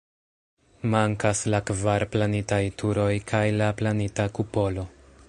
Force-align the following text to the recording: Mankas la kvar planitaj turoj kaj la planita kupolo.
Mankas 0.93 1.41
la 1.55 1.59
kvar 1.71 2.05
planitaj 2.15 2.61
turoj 2.83 3.13
kaj 3.33 3.45
la 3.61 3.71
planita 3.83 4.27
kupolo. 4.39 4.89